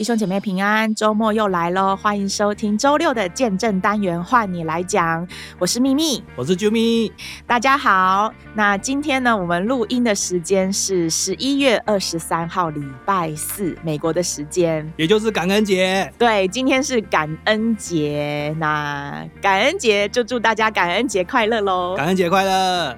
[0.00, 1.94] 弟兄姐妹平安，周末又来喽！
[1.94, 5.28] 欢迎收听周六的见证单元，换你来讲。
[5.58, 7.12] 我是秘密，我是啾咪，
[7.46, 8.32] 大家好。
[8.54, 16.10] 那今天呢，我们录音的时间是十一月二十三号，礼拜四，美国的时间，也就是感恩节。
[16.16, 18.56] 对，今天是感恩节。
[18.58, 21.94] 那感恩节就祝大家感恩节快乐喽！
[21.94, 22.96] 感恩节快乐。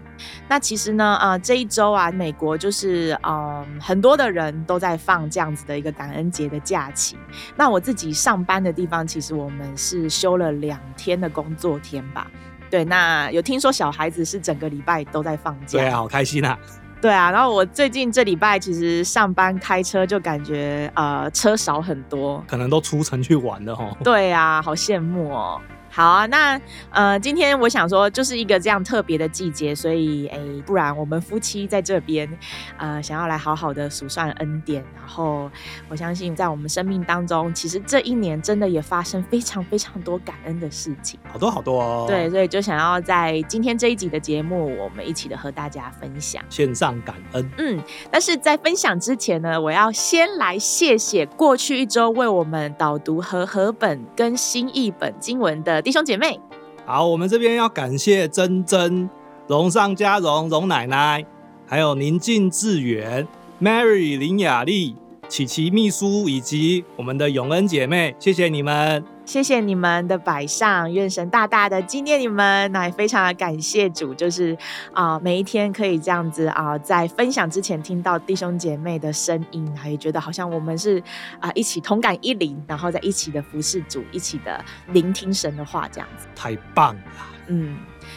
[0.48, 7.16] 那其实呢，呃，这一周啊，美国就是，嗯、呃，很多的人都在放这样子的一个感恩节的假期。
[7.56, 12.30] 那我自己上班的地方，其实我们是休了两天的工作天吧。
[12.70, 16.59] 对，那有听说小孩子是整个礼拜都在放假，对啊，好开心啊。
[17.02, 23.97] 对啊，然后我最近这礼拜其实上班开车就感觉，呃，车少很多，可能都出城去玩了哦。
[24.05, 25.61] 对啊，好羡慕哦。
[25.95, 26.59] 好啊，那
[26.91, 32.27] 呃，今天我想说，就是一个这样特别的季节，所以哎，不然我们夫妻在这边，
[32.79, 34.83] 呃，想要来好好的数算恩典。
[34.97, 35.51] 然后
[35.91, 42.07] 我相信，在我们生命当中，其实这一年真的也发生非常非常多感恩的事情，好多好多哦。
[42.09, 47.51] 对，所以就想要在今天这一集的节目，我们一起的和大家分享献上感恩。
[47.59, 47.79] 嗯，
[48.11, 56.38] 但是在分享之前呢，我要先来谢谢过去一周为我们导读和合本跟新译本经文的弟兄姐妹，
[56.86, 59.11] 好，我们这边要感谢珍珍、
[59.48, 61.24] 荣上加荣、荣奶奶，
[61.66, 63.27] 还有宁静致远、
[63.61, 64.94] Mary 林雅丽、
[65.28, 72.70] 琪琪秘书以及我们的永恩姐妹，谢谢你们，谢谢你们的摆上，愿神大大的纪念你们。
[72.73, 74.56] 那也非常的感谢主，就是
[74.92, 81.03] 啊、每一天可以这样子啊、在分享之前听到弟兄姐妹的声音，还觉得好像我们是
[81.41, 87.03] 啊、一起同感一灵，然后在一起的服侍主，一起的聆听神的话，这样子太棒了。
[87.47, 87.77] 嗯。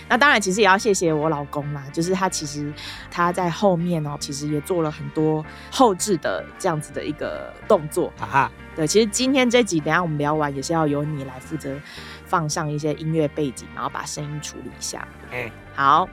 [0.10, 2.72] 那当然，其实也要谢谢我老公啦，就是他其实
[3.10, 8.12] 他在后面哦，其实也做了很多后置的这样子的一个动作。
[8.18, 11.76] 哈哈，对，其实今天这集等一下我们聊完，也是要由你来负责
[12.26, 15.08] 放上一些音乐背景，然后把声音处理一下。
[15.32, 16.10] 哎，好，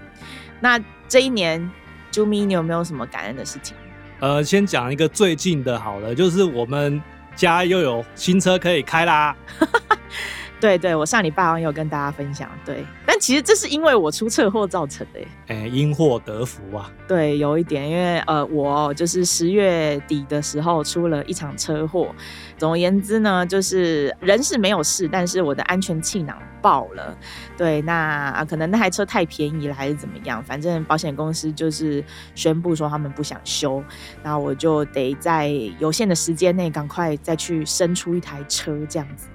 [0.61, 0.79] 那
[1.09, 1.71] 这一年，
[2.11, 3.77] 朱咪，你有没有什么感恩的事情？
[4.21, 7.03] 呃，先讲一个最近的好了，就是我们
[7.35, 9.35] 家又有新车可以开啦。
[10.63, 15.19] 对对，我上礼拜好像有跟大家分享，对，但其实这是因为我出车祸造成的，
[15.49, 16.89] 哎，因祸得福啊。
[17.09, 22.15] 对，有一点，因为呃，我就是十月底的时候出了一场车祸，
[22.57, 27.19] 总而言之呢，就是人是没有事，但是我的安全气囊爆了。
[27.57, 30.41] 对，那可能那台车太便宜了，还是怎么样？
[30.45, 32.05] 反正保险公司就是
[32.37, 33.83] 宣布说他们不想修，
[34.23, 35.49] 那我就得在
[35.81, 39.27] 有限的时间内赶快再去生出一台车，这样子。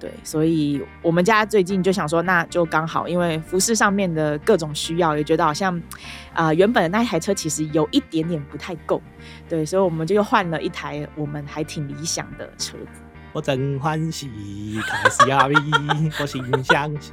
[0.00, 5.74] 对，所以我们家最近就想说，那就刚好，因为服饰上面的各种需要，也觉得好像，
[6.34, 9.00] 啊、呃，原本的那一台车其实有一点点不太够，
[9.48, 13.00] 对，所以我们就又换了一台我们还挺理想的车子。
[13.32, 14.28] 我真欢喜，
[14.86, 17.12] 开 CRV，我心相惜，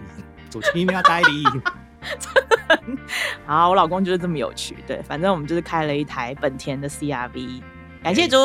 [0.49, 1.61] 主奇妙带领。
[3.45, 7.61] 好，我老公就是这么有趣，对，反正我们就是开了一台本田的 CRV，
[8.03, 8.37] 感谢主。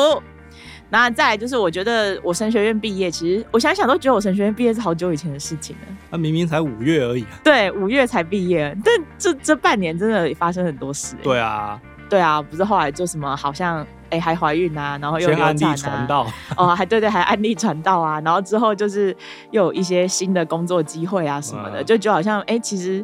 [0.89, 5.87] 那再来就是，我觉得我神学院毕业，其实我想想都觉得我神学院毕业是好久以前的事情了。
[6.09, 7.25] 那明明才五月而已。
[7.43, 11.15] 对，五月才毕业，但这这半年真的发生很多事。
[11.21, 16.25] 对啊，对啊，不是后来就什么好像哎、欸、还怀孕啊，然后又案例传道
[16.55, 19.13] 哦，还对对，还案例传道啊，然后之后就是
[19.51, 23.03] 又有一些新的工作机会啊什么的，就就好像哎、欸、其实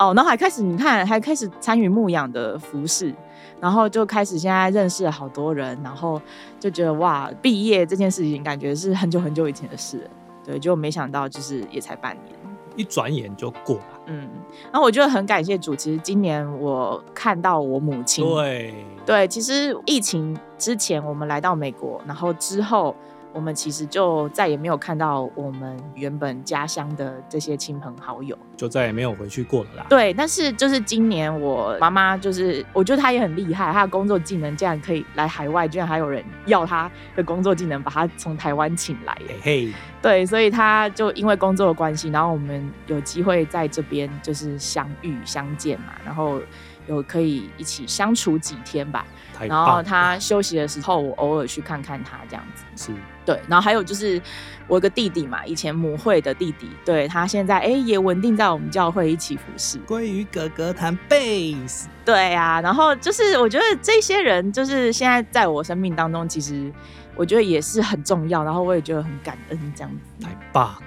[0.00, 3.14] 哦，然后还开始你看还开始参与牧养的服事。
[3.60, 6.18] 然后就开始现在认识了好多人，然后
[6.58, 10.10] 就觉得哇，毕业这件事情感觉是很久很久以前的事了，
[10.42, 12.34] 对，就没想到就是也才半年，
[12.74, 14.00] 一转眼就过了。
[14.06, 14.26] 嗯，
[14.72, 18.74] 然后我觉得很感谢主，其实今年我看到我母亲，对
[19.04, 22.96] 对，其实疫情之前我们来到美国，然后之后。
[23.32, 29.86] 我们其实就再也没有看到我们原本家乡的这些亲朋好友，就再也没有回去过了啦。
[29.88, 39.16] 对，但是就是今年我妈妈就是，我觉得她也很厉害，她的工作技能竟然可以来海外，居然还有人要她的工作技能，把她从台湾请来。
[39.26, 39.72] 嘿嘿，
[40.02, 46.40] 对，所以她就因为工作的关系，然后我们有机会在这边就是相遇相见嘛，然后
[46.86, 49.04] 有可以一起相处几天吧。
[49.48, 52.64] 然后他休息的时候，我偶尔去看看他这样子。
[52.76, 52.92] 是
[53.24, 54.20] 对，然后还有就是
[54.66, 59.78] 我有个弟弟嘛，以前母会的弟弟，对他现在哎也稳定在我们教会一起服侍。
[59.86, 66.70] 鲑鱼哥哥弹贝斯，对啊，然后就是我觉得这些人就是现在在我生命当中，其实
[67.16, 70.26] 我觉得也是很重要，然后我也觉得很感恩这样子。
[70.26, 70.80] 太棒了。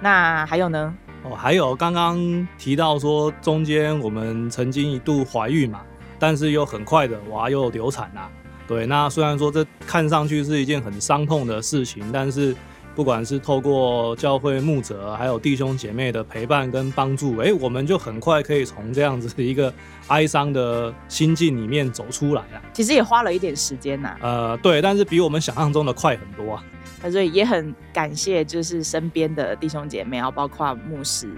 [0.00, 0.94] 那还有呢？
[1.24, 5.80] 哦，还有刚刚提到说中间我们曾经一度怀孕嘛，
[6.18, 8.30] 但是又很快的娃又流产啦。
[8.68, 12.54] 对，那虽然说这看上去是一件很伤痛的事情，但是
[12.94, 19.72] 不管是透过教会牧者，还有弟兄姐妹的陪伴跟帮助，哎，我们就很快可以从这样子的一个
[20.08, 22.62] 哀伤的心境里面走出来啊。
[22.72, 24.18] 其实也花了一点时间呐、啊。
[24.22, 26.64] 呃，对，但是比我们想象中的快很多啊。
[27.10, 31.28] 所以也很感谢，就是身边的弟兄姐妹，然后包括牧师，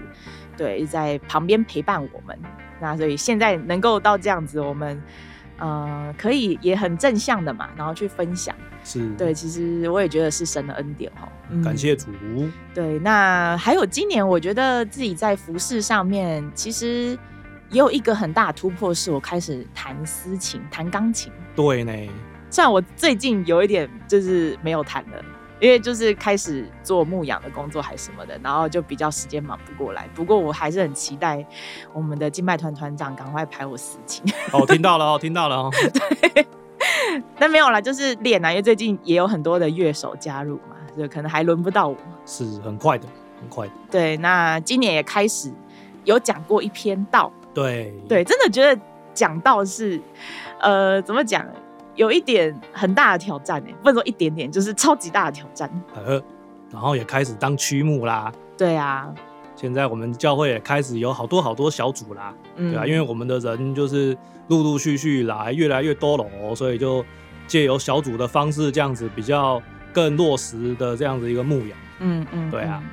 [0.55, 2.37] 对，在旁边陪伴我们。
[2.79, 5.01] 那所以现在能够到这样子，我们
[5.57, 8.55] 呃可以也很正向的嘛，然后去分享。
[8.83, 11.27] 是对，其实我也觉得是神的恩典哈。
[11.49, 12.07] 嗯、感谢主。
[12.73, 17.17] 对，那还有今年，我觉得自己在服饰上面，其实
[17.69, 21.31] 也有一个很大的突破，是我开始弹私琴、弹钢琴。
[21.55, 21.91] 对呢，
[22.49, 25.25] 虽然我最近有一点就是没有弹了。
[25.59, 30.07] 因为就是开始做牧羊的工作还是什么的，然后就比较时间忙不过来。
[30.13, 31.43] 不过我还是很期待
[31.93, 34.23] 我们的敬拜团团长赶快排我事情。
[34.53, 35.71] 哦，听到了哦，听到了哦。
[36.33, 36.45] 对，
[37.39, 41.97] 那没有啦，就是练啊，因为最近也有很多的乐手加入嘛，就可能还轮不到我。
[42.25, 43.07] 是很快的，
[43.41, 43.73] 很快的。
[43.89, 45.51] 对，那今年也开始
[46.03, 47.31] 有讲过一篇道。
[47.53, 48.79] 对对，真的觉得
[49.15, 49.99] 讲道是，
[50.59, 51.43] 呃，怎么讲？
[51.97, 55.69] 有一点很大的挑战哎，不能说一点点，就是超级大的挑战。
[55.95, 56.21] 呃，
[56.71, 58.31] 然后也开始当区牧啦。
[58.57, 59.13] 对啊，
[59.55, 62.33] 现在我们教会也开始有好多好多小组啦。
[62.55, 64.15] 嗯，对啊，因为我们的人就是
[64.47, 67.03] 陆陆续续来越来越多了，所以就
[67.47, 69.61] 借由小组的方式，这样子比较
[69.91, 71.77] 更落实的这样子一个牧养。
[71.99, 72.83] 嗯嗯，对啊，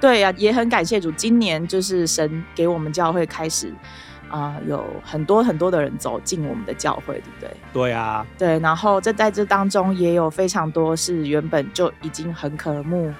[0.00, 3.74] 对啊，也很感谢主，今年就是神给我们教会开始。
[4.32, 7.56] 啊、呃，有很多很多的人走进我们的教会，对不对？
[7.72, 8.58] 对啊，对。
[8.58, 13.12] 然后这在这当中也有非常多是原本就已经很渴慕、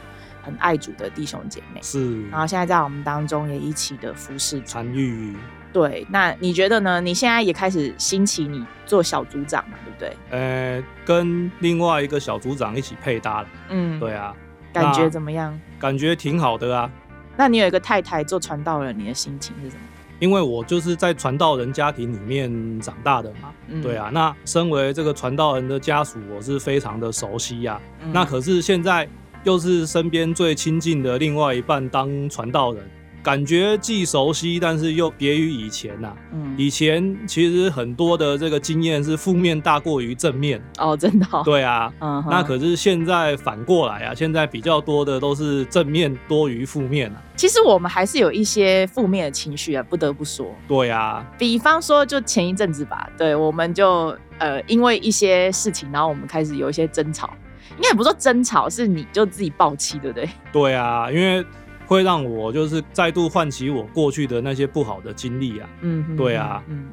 [0.42, 2.28] 很爱主的弟兄姐妹，是。
[2.30, 5.36] 然后现在在我们当中也一起的服侍参与。
[5.72, 7.00] 对，那你觉得呢？
[7.00, 10.16] 你现在也开始兴起你做小组长嘛，对不对？
[10.30, 13.48] 呃，跟另外一个小组长一起配搭了。
[13.70, 14.34] 嗯，对啊。
[14.72, 15.58] 感觉怎么样？
[15.78, 16.90] 感觉挺好的啊。
[17.36, 19.82] 那你有一个太太做传道人，你的心情是什么？
[20.22, 27.82] 因为我就是在传道人家庭里面长大的嘛，嗯、对啊，那身为这个传道人的家属，我是非常的熟悉呀、啊。
[28.04, 29.08] 嗯、那可是现在
[29.42, 32.88] 又是身边最亲近的另外一半当传道人。
[33.22, 36.16] 感觉既熟悉，但是又别于以前呐、啊。
[36.32, 40.60] 嗯，以前其实很多的这个经验是负面大过于正面。
[40.78, 41.42] 哦，真的、哦。
[41.44, 41.92] 对啊。
[42.00, 42.24] 嗯。
[42.28, 47.22] 那可是现在反过来啊，现在比较多的都是正面多于负面啊。
[47.36, 50.52] 其实我们还是有一些负面的情绪啊，不得不说。
[50.66, 51.24] 对啊。
[51.38, 57.30] 比方说，就前一阵子吧，对，我们就呃因为一些事情，然后我们开始有一些争吵。
[57.76, 60.28] 应该也不说争吵，是你就自己爆气，对不对？
[60.52, 61.44] 对啊，因为。
[61.92, 66.86] 会让我就是再度唤起我过去的那些不好的经历啊，嗯，对啊，嗯。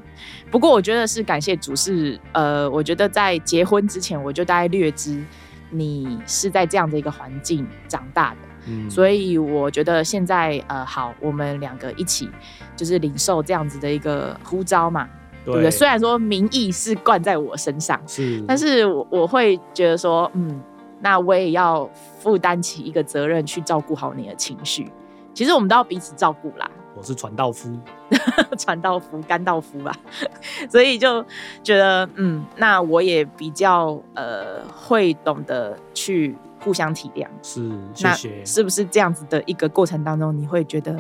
[0.51, 5.24] 不过我觉得是感谢主，是呃，我觉得在结婚之前我就大概略知
[5.69, 8.38] 你是在这样的一个环境长大的，
[8.68, 12.30] 嗯，所以我觉得现在呃，好，我们两个一起
[12.75, 15.07] 就是领受这样子的一个呼召嘛，
[15.45, 15.72] 对，对不对？
[15.72, 20.62] 虽然说名义是灌在我身上，是，但是我我会觉得说，嗯。
[21.01, 24.92] 那我也要负担起一个责任，去照顾好你的情绪。
[25.33, 26.69] 其实我们都要彼此照顾啦。
[26.95, 27.71] 我是传道夫，
[28.57, 29.95] 传道夫、甘道夫吧。
[30.69, 31.24] 所以就
[31.64, 37.26] 觉得，嗯，那我也比较呃会懂得去互相体谅。
[37.42, 38.45] 是，谢谢。
[38.45, 40.94] 是不是这样子的一个过程当中，你会觉得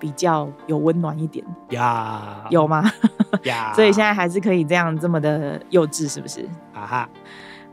[0.00, 1.44] 比较有温暖一点？
[1.68, 2.90] 呀，有吗？
[3.44, 6.48] 呀， 所以现在还是可以这样这么的幼稚，是不是？
[6.74, 7.08] 啊哈。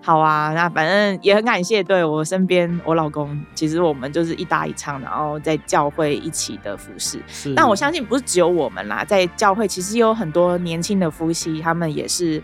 [0.03, 7.21] 好啊，那反正也很感谢，对我身边我老公，其实我们就是一搭一唱，然后在教会一起的服侍。
[7.27, 12.41] 是，但我相信不是只有我们啦，在教会其实有很多年轻的夫妻，他们也是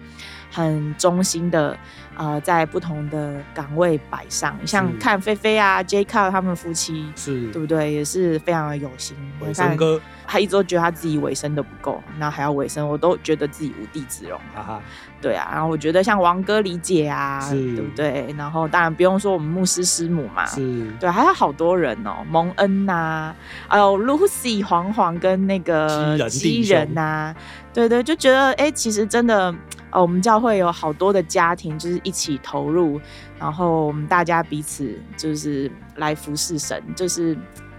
[0.52, 1.78] 很忠心的，
[2.16, 4.58] 呃，在不同的岗位摆上。
[4.66, 6.32] 像看菲菲啊、J.K.
[6.32, 7.92] 他们夫妻是，对不对？
[7.94, 9.16] 也是非常的有心。
[9.42, 14.40] 伟生哥，他一直都觉得他自己尾声的不够，那还要尾声，我都觉得自己无地自容。
[14.56, 14.82] 哈哈，
[15.22, 15.50] 对啊。
[15.52, 18.34] 然后我觉得像王哥、李姐啊，对不对？
[18.38, 23.36] 然后当然不用说我们牧师师母嘛，是对，还有好多人哦，蒙恩呐、啊，
[23.68, 27.36] 还有 Lucy、黄黄跟那个基人呐、啊，
[27.74, 29.54] 对对，就觉得哎，其实真的。
[29.92, 33.00] 哦，我们教会有好多的家庭，就是一起投入，
[33.40, 37.36] 然后我们大家彼此就是来服侍神，就是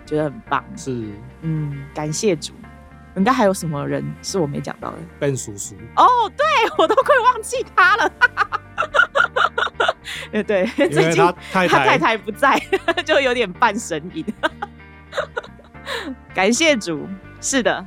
[0.06, 0.64] 觉得很棒。
[0.76, 1.04] 是，
[1.42, 2.52] 嗯，感谢主。
[3.16, 5.74] 应该还有什么人是我没讲到的？Ben 叔叔。
[5.96, 6.46] 哦，对，
[6.78, 8.12] 我都快忘记他了。
[10.30, 12.56] 对 对，最近他太太，他太太不在，
[13.04, 14.24] 就有点半神隐。
[16.32, 17.08] 感谢主，
[17.40, 17.84] 是的。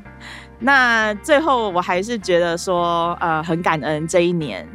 [0.64, 4.68] 那最后，我还是觉得说，呃，很感恩这一年，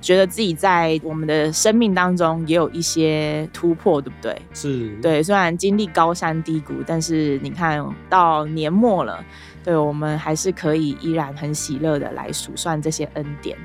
[0.00, 4.42] 觉得自己在我们的生命当中也有一些突破，对不对？
[4.52, 5.22] 是，对。
[5.22, 9.24] 虽然经历高山低谷，但是你看到年末了，
[9.64, 13.56] 对，我们还是可以依然很喜乐的来数算这些恩典。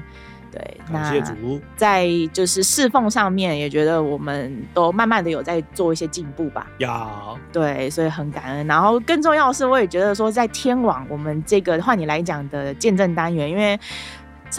[0.54, 1.60] 对，感谢主。
[1.76, 6.68] 在就是侍奉上面，也觉得我们都慢慢的有在做一些进步吧。
[6.78, 6.90] 有，
[7.52, 8.68] 对，所以很感恩。
[8.68, 13.80] 然后更重要的是，我也觉得说，在天网我们这个换你来讲的见证单元，因为。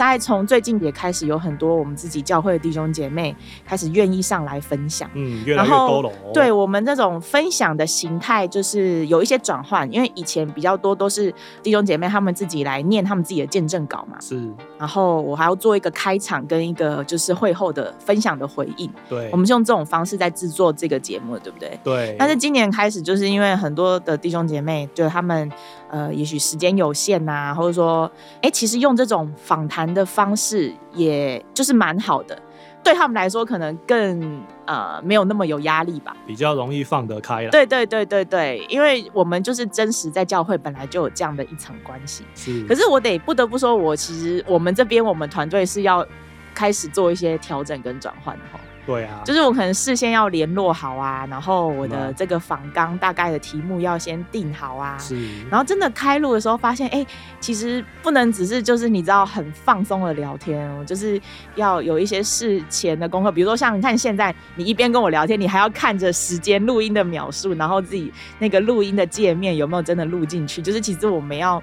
[0.03, 3.35] 在从最近也开始有很多我们自己教会的弟兄姐妹
[3.65, 6.11] 开始愿意上来分享，嗯，越来越多了。
[6.33, 11.33] 对我们这种分享的形态，就是有一些转换，因为以前比较多都是
[11.63, 14.51] 弟兄姐妹他们自己来念他们自己的见证稿嘛，是。
[14.77, 21.79] 然后我还要做一个开场跟一个就是会后的分享的回应，对，我们是用这种方式在制作这个节目，对不对？
[21.83, 22.15] 对。
[22.19, 25.49] 但是今年开始，就是因为很多的弟兄姐妹，就他们
[25.95, 28.11] 呃，也许时间有限呐、啊，或者说，
[28.41, 32.37] 哎，其实用这种访谈的方式，也就是蛮好的，
[32.83, 37.49] 对他们来说可能更呃没有那么有压力吧，比较容易放得开了。
[37.49, 42.25] 对对对对对，因为我们就是真实在教会本来就有这样的一层关系。
[42.35, 46.05] 是，可是我得不得不说，我其实我们这边我们团队是要
[46.53, 48.59] 开始做一些调整跟转换的哈。
[48.85, 55.15] 对啊，就是我可能事先要联络好啊，然后我的这个访纲大概的题目要先定好啊，是，
[55.49, 57.05] 然后真的开录的时候发现，哎，
[57.39, 61.19] 其实不能只是就是你知道很放松的聊天，我就是
[61.55, 71.61] 要有一些事前的功课，比如说像你看现在你一边跟我聊天，你还要看着时间录音的秒数，然后自己那个录音的界面有没有真的录进去，就是其实我们要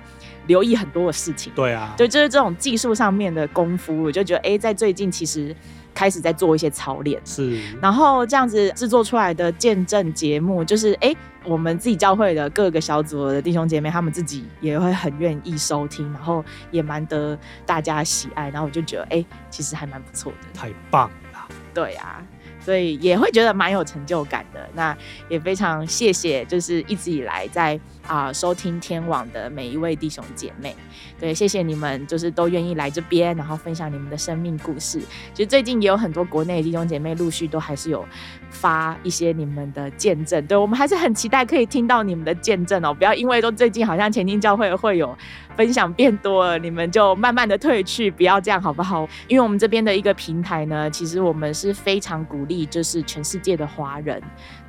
[0.49, 1.53] 留意很多的事情。
[1.55, 5.55] 对啊，对，就是这种技术上面的功夫，我就觉得哎，在最近其实。
[5.95, 22.23] 开始在做一些操练，是，然后这样子制作出来的见证节目，就是哎，我们自己教会的各个小组的弟兄姐妹，他们自己也会很愿意收听，然后也蛮得大家喜爱，然后我就觉得哎，其实还蛮不错的，太棒了，对啊。
[22.65, 24.65] 所以也会觉得蛮有成就感的。
[24.73, 24.97] 那
[25.29, 30.75] 也非常谢谢，就是一直以来在啊、收听天网的每一位弟兄姐妹。
[31.19, 35.01] 对，谢谢你们，就是都愿意来这边，然后分享你们的生命故事。
[35.35, 38.05] 其实最近也有很多国内弟兄姐妹陆续都还是有
[38.51, 40.45] 发一些你们的见证。
[40.47, 42.93] 对，我们还是很期待可以听到你们的见证哦。
[42.93, 45.17] 不要因为都最近好像前进教会会有
[45.57, 49.09] 分享变多了，你们就慢慢的退去，不要这样好不好？
[49.29, 52.63] 因为我们这边的一个平台呢，其实我们是非常鼓励。
[52.73, 54.23] 就是全世界的华人，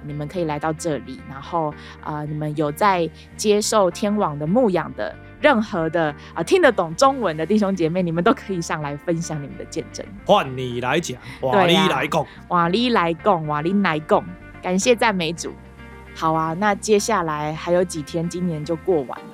[0.04, 10.06] 你们可以来到这里，然后啊、你们有在接受天网的牧养的任何的啊、呃、听得懂中文的弟兄姐妹，你们都可以上来分享你们的见证。
[10.26, 14.24] 换你来讲，瓦利来供，瓦利来供，瓦利来供，
[14.62, 15.52] 感谢赞美主。
[16.16, 19.26] 好啊，那接下来还有几天，今年就过完了，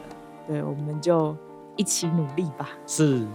[0.47, 1.35] 对，我们就
[1.75, 2.69] 一起努力吧。
[2.87, 3.25] 是。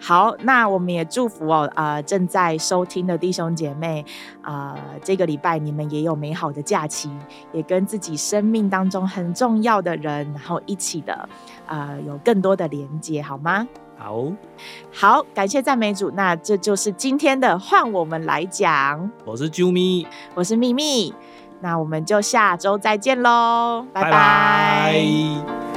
[0.00, 4.04] 好，那我们也祝福哦，啊、呃，正在收听的弟兄姐妹，
[4.42, 7.10] 啊、呃，这个礼拜你们也有美好的假期，
[7.52, 11.12] 也跟自己生命当中很重要的人，然后一起的，
[11.66, 13.66] 啊、呃，有更多的连接，好吗？
[13.98, 14.24] 好，
[14.92, 19.10] 好，感谢赞美主，那这就是今天的换我们来讲。
[19.24, 21.12] 我是啾咪，我是秘密，
[21.60, 24.10] 那我们就下周再见喽，拜拜。
[24.10, 25.67] 拜拜。